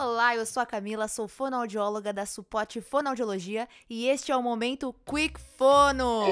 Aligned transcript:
Olá, 0.00 0.36
eu 0.36 0.46
sou 0.46 0.62
a 0.62 0.66
Camila, 0.66 1.08
sou 1.08 1.26
fonoaudióloga 1.26 2.12
da 2.12 2.24
Suporte 2.24 2.80
Fonoaudiologia 2.80 3.68
e 3.90 4.06
este 4.06 4.30
é 4.30 4.36
o 4.36 4.40
momento 4.40 4.94
Quick 5.04 5.40
Fono. 5.56 6.22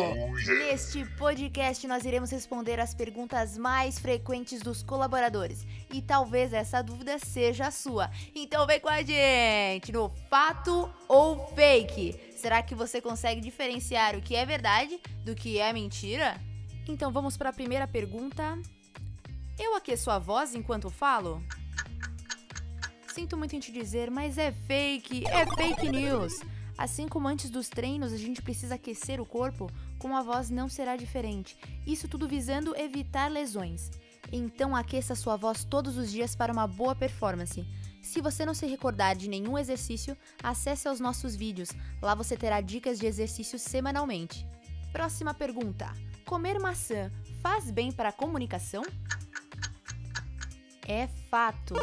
Neste 0.47 1.04
podcast 1.17 1.85
nós 1.89 2.04
iremos 2.04 2.31
responder 2.31 2.79
as 2.79 2.94
perguntas 2.94 3.58
mais 3.58 3.99
frequentes 3.99 4.63
dos 4.63 4.85
colaboradores 4.85 5.67
e 5.93 6.01
talvez 6.01 6.53
essa 6.53 6.81
dúvida 6.81 7.19
seja 7.19 7.67
a 7.67 7.71
sua. 7.72 8.08
Então 8.37 8.65
vem 8.69 8.79
com 8.79 8.89
a 8.89 9.03
gente 9.03 9.90
no 9.90 10.11
Fato 10.30 10.89
ou 11.08 11.48
Fake. 11.48 12.37
Será 12.37 12.62
que 12.62 12.72
você 12.72 13.01
consegue 13.01 13.40
diferenciar 13.40 14.15
o 14.15 14.22
que 14.22 14.37
é 14.37 14.47
verdade 14.47 15.01
do 15.25 15.35
que 15.35 15.58
é 15.58 15.72
mentira? 15.72 16.41
Então 16.87 17.11
vamos 17.11 17.37
para 17.37 17.51
a 17.51 17.53
primeira 17.53 17.89
pergunta. 17.89 18.57
Eu 19.59 19.75
aqueço 19.75 20.09
a 20.09 20.21
voz 20.21 20.55
enquanto 20.55 20.89
falo? 20.89 21.43
Sinto 23.16 23.34
muito 23.34 23.56
em 23.56 23.61
te 23.61 23.73
dizer, 23.73 24.11
mas 24.11 24.37
é 24.37 24.52
fake, 24.52 25.27
é 25.27 25.47
fake 25.57 25.88
news. 25.88 26.34
Assim 26.77 27.09
como 27.09 27.27
antes 27.27 27.48
dos 27.48 27.66
treinos 27.66 28.12
a 28.12 28.19
gente 28.19 28.43
precisa 28.43 28.74
aquecer 28.74 29.23
o 29.23 29.24
corpo, 29.24 29.70
com 29.98 30.15
a 30.15 30.23
voz 30.23 30.51
não 30.51 30.69
será 30.69 30.97
diferente. 30.97 31.57
Isso 31.87 32.09
tudo 32.09 32.29
visando 32.29 32.77
evitar 32.77 33.30
lesões. 33.30 33.91
Então 34.30 34.77
aqueça 34.77 35.15
sua 35.15 35.34
voz 35.34 35.65
todos 35.65 35.97
os 35.97 36.12
dias 36.12 36.37
para 36.37 36.52
uma 36.52 36.66
boa 36.66 36.95
performance. 36.95 37.66
Se 38.02 38.21
você 38.21 38.45
não 38.45 38.52
se 38.52 38.66
recordar 38.66 39.16
de 39.16 39.30
nenhum 39.30 39.57
exercício, 39.57 40.15
acesse 40.43 40.87
aos 40.87 41.01
nossos 41.01 41.35
vídeos. 41.35 41.71
Lá 42.02 42.15
você 42.15 42.37
terá 42.37 42.60
dicas 42.60 42.98
de 42.98 43.07
exercícios 43.07 43.62
semanalmente. 43.62 44.46
Próxima 44.93 45.33
pergunta: 45.33 45.91
Comer 46.27 46.60
maçã 46.60 47.10
faz 47.41 47.71
bem 47.71 47.91
para 47.91 48.10
a 48.10 48.12
comunicação? 48.12 48.82
É 50.87 51.07
fato. 51.30 51.76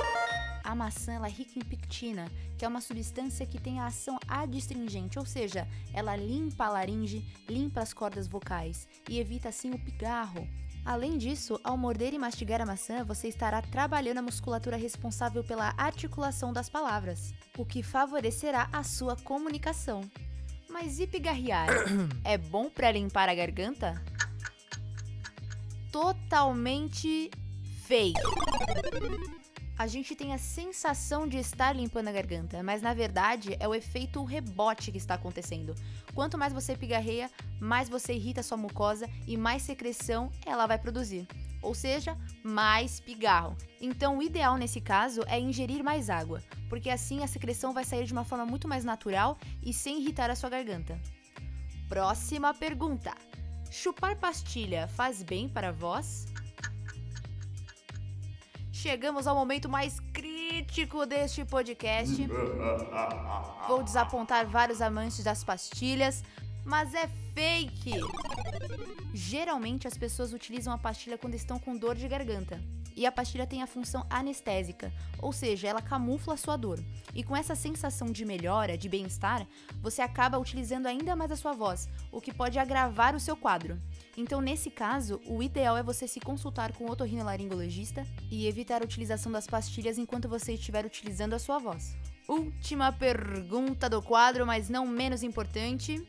A 0.64 0.73
maçã 0.73 1.14
é 1.14 1.30
rica 1.30 1.59
em 1.59 1.61
pectina, 1.61 2.31
que 2.58 2.64
é 2.64 2.67
uma 2.67 2.80
substância 2.80 3.45
que 3.45 3.59
tem 3.59 3.80
a 3.80 3.88
ação 3.88 4.17
adstringente, 4.28 5.20
ou 5.20 5.25
seja, 5.25 5.67
ela 5.94 6.16
limpa 6.16 6.66
a 6.66 6.70
laringe, 6.70 7.25
limpa 7.50 7.81
as 7.81 7.94
cordas 7.94 8.28
vocais 8.28 8.88
e 9.09 9.20
evita 9.20 9.50
assim 9.50 9.72
o 9.72 9.80
pigarro. 9.80 10.47
Além 10.86 11.17
disso, 11.17 11.59
ao 11.64 11.78
morder 11.78 12.14
e 12.14 12.17
mastigar 12.17 12.61
a 12.61 12.66
maçã, 12.66 13.03
você 13.03 13.28
estará 13.28 13.61
trabalhando 13.61 14.20
a 14.20 14.22
musculatura 14.22 14.78
responsável 14.78 15.44
pela 15.44 15.73
articulação 15.78 16.53
das 16.53 16.70
palavras, 16.70 17.33
o 17.58 17.66
que 17.66 17.83
favorecerá 17.83 18.70
a 18.72 18.83
sua 18.83 19.17
comunicação. 19.17 20.02
Mas 20.70 21.00
e 21.00 21.08
pigarrear? 21.08 21.67
é 22.23 22.38
bom 22.38 22.70
para 22.70 22.92
limpar 22.92 23.27
a 23.27 23.36
garganta? 23.36 24.02
Totalmente 25.92 27.30
fake 27.86 28.20
a 29.77 29.88
gente 29.88 30.16
tem 30.16 30.33
a 30.33 30.38
sensação 30.38 31.27
de 31.27 31.38
estar 31.38 31.75
limpando 31.75 32.07
a 32.07 32.11
garganta, 32.11 32.61
mas 32.61 32.81
na 32.81 32.93
verdade 32.93 33.55
é 33.59 33.67
o 33.67 33.73
efeito 33.73 34.23
rebote 34.23 34.91
que 34.91 34.97
está 34.97 35.15
acontecendo. 35.15 35.73
Quanto 36.13 36.38
mais 36.38 36.53
você 36.53 36.75
pigarreia, 36.75 37.30
mais 37.59 37.89
você 37.89 38.13
irrita 38.13 38.41
a 38.41 38.43
sua 38.43 38.57
mucosa 38.57 39.09
e 39.27 39.35
mais 39.35 39.63
secreção 39.63 40.31
ela 40.45 40.67
vai 40.67 40.77
produzir. 40.77 41.27
Ou 41.61 41.73
seja, 41.73 42.17
mais 42.43 42.99
pigarro. 42.99 43.55
Então, 43.81 44.17
o 44.17 44.21
ideal 44.21 44.57
nesse 44.57 44.81
caso 44.81 45.23
é 45.27 45.39
ingerir 45.39 45.83
mais 45.83 46.09
água, 46.09 46.43
porque 46.69 46.89
assim 46.89 47.23
a 47.23 47.27
secreção 47.27 47.73
vai 47.73 47.85
sair 47.85 48.05
de 48.05 48.13
uma 48.13 48.25
forma 48.25 48.45
muito 48.45 48.67
mais 48.67 48.83
natural 48.83 49.37
e 49.63 49.73
sem 49.73 50.02
irritar 50.02 50.30
a 50.30 50.35
sua 50.35 50.49
garganta. 50.49 50.99
Próxima 51.87 52.53
pergunta: 52.53 53.13
Chupar 53.71 54.17
pastilha 54.17 54.87
faz 54.89 55.23
bem 55.23 55.47
para 55.47 55.69
a 55.69 55.71
voz? 55.71 56.25
Chegamos 58.84 59.28
ao 59.28 59.34
momento 59.34 59.70
mais 59.70 60.02
crítico 60.12 61.05
deste 61.05 61.45
podcast. 61.45 62.27
Vou 63.66 63.82
desapontar 63.82 64.45
vários 64.45 64.82
amantes 64.82 65.23
das 65.23 65.42
pastilhas, 65.42 66.21
mas 66.65 66.93
é 66.93 67.07
fake! 67.33 67.99
Geralmente 69.13 69.87
as 69.87 69.97
pessoas 69.97 70.33
utilizam 70.33 70.73
a 70.73 70.77
pastilha 70.77 71.17
quando 71.17 71.35
estão 71.35 71.59
com 71.59 71.77
dor 71.77 71.95
de 71.95 72.07
garganta. 72.07 72.59
E 72.95 73.05
a 73.05 73.11
pastilha 73.11 73.47
tem 73.47 73.63
a 73.63 73.67
função 73.67 74.05
anestésica, 74.09 74.93
ou 75.19 75.33
seja, 75.33 75.67
ela 75.67 75.81
camufla 75.81 76.35
a 76.35 76.37
sua 76.37 76.55
dor. 76.55 76.79
E 77.13 77.23
com 77.23 77.35
essa 77.35 77.55
sensação 77.55 78.11
de 78.11 78.23
melhora, 78.23 78.77
de 78.77 78.87
bem-estar, 78.87 79.47
você 79.81 80.01
acaba 80.01 80.37
utilizando 80.37 80.85
ainda 80.85 81.15
mais 81.15 81.31
a 81.31 81.35
sua 81.35 81.53
voz, 81.53 81.89
o 82.11 82.21
que 82.21 82.33
pode 82.33 82.59
agravar 82.59 83.15
o 83.15 83.19
seu 83.19 83.35
quadro. 83.35 83.81
Então, 84.15 84.41
nesse 84.41 84.69
caso, 84.69 85.19
o 85.25 85.41
ideal 85.41 85.75
é 85.75 85.81
você 85.81 86.07
se 86.07 86.19
consultar 86.19 86.71
com 86.73 86.85
o 86.85 86.91
otorrinolaringologista 86.91 88.05
e 88.30 88.45
evitar 88.45 88.81
a 88.81 88.85
utilização 88.85 89.31
das 89.31 89.47
pastilhas 89.47 89.97
enquanto 89.97 90.30
você 90.30 90.53
estiver 90.53 90.85
utilizando 90.85 91.33
a 91.33 91.39
sua 91.39 91.57
voz. 91.57 91.95
Última 92.27 92.91
pergunta 92.91 93.89
do 93.89 94.01
quadro, 94.01 94.45
mas 94.45 94.69
não 94.69 94.87
menos 94.87 95.23
importante. 95.23 96.05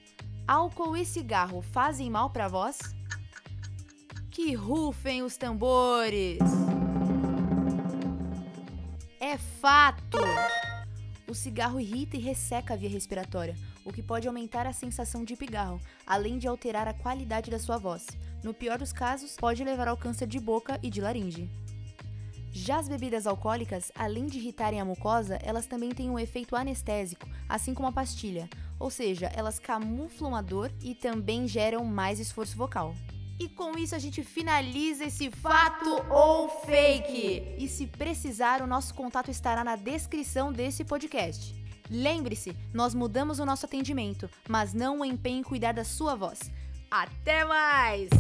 Álcool 0.47 0.95
e 0.95 1.07
cigarro 1.07 1.63
fazem 1.63 2.11
mal 2.11 2.29
para 2.29 2.49
voz? 2.49 2.79
Que 4.31 4.53
rufem 4.55 5.23
os 5.23 5.39
tambores! 5.39 6.39
É 9.19 9.39
fato! 9.39 10.19
O 11.27 11.35
cigarro 11.35 11.81
irrita 11.81 12.19
e 12.19 12.21
resseca 12.21 12.75
a 12.75 12.77
via 12.77 12.91
respiratória, 12.91 13.57
o 13.87 13.93
que 13.93 14.03
pode 14.03 14.29
aumentar 14.29 14.67
a 14.67 14.73
sensação 14.75 15.25
de 15.25 15.35
pigarro, 15.35 15.81
além 16.07 16.37
de 16.37 16.47
alterar 16.47 16.87
a 16.87 16.93
qualidade 16.93 17.51
da 17.51 17.59
sua 17.59 17.79
voz. 17.79 18.07
No 18.43 18.53
pior 18.53 18.77
dos 18.77 18.93
casos, 18.93 19.37
pode 19.37 19.65
levar 19.65 19.89
ao 19.89 19.97
câncer 19.97 20.27
de 20.27 20.39
boca 20.39 20.79
e 20.83 20.91
de 20.91 21.01
laringe. 21.01 21.49
Já 22.57 22.79
as 22.79 22.89
bebidas 22.89 23.27
alcoólicas, 23.27 23.91
além 23.97 24.27
de 24.27 24.39
irritarem 24.39 24.81
a 24.81 24.85
mucosa, 24.85 25.41
elas 25.43 25.67
também 25.67 25.91
têm 25.91 26.09
um 26.09 26.17
efeito 26.17 26.55
anestésico, 26.55 27.29
assim 27.49 27.75
como 27.75 27.89
a 27.89 27.93
pastilha, 27.93 28.49
ou 28.79 28.91
seja, 28.91 29.27
elas 29.35 29.59
camuflam 29.59 30.37
a 30.37 30.41
dor 30.41 30.71
e 30.81 30.95
também 30.95 31.49
geram 31.49 31.85
mais 31.85 32.21
esforço 32.21 32.57
vocal. 32.57 32.95
E 33.41 33.49
com 33.49 33.77
isso 33.77 33.97
a 33.97 33.99
gente 33.99 34.23
finaliza 34.23 35.05
esse 35.05 35.33
fato 35.33 35.91
ou 36.09 36.49
fake. 36.49 37.57
E 37.59 37.67
se 37.69 37.89
precisar, 37.89 38.63
o 38.63 38.69
nosso 38.69 38.95
contato 38.95 39.33
estará 39.33 39.65
na 39.65 39.75
descrição 39.75 40.53
desse 40.53 40.85
podcast. 40.85 41.53
Lembre-se, 41.91 42.57
nós 42.73 42.95
mudamos 42.95 43.41
o 43.41 43.45
nosso 43.45 43.67
atendimento, 43.67 44.31
mas 44.49 44.73
não 44.73 45.01
o 45.01 45.05
empenhe 45.05 45.41
em 45.41 45.43
cuidar 45.43 45.73
da 45.73 45.83
sua 45.83 46.15
voz. 46.15 46.39
Até 46.89 47.45
mais! 47.45 48.11